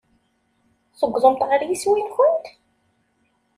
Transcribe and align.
Tewwḍemt 0.99 1.41
ɣer 1.49 1.61
yiswi-nkent? 1.63 2.45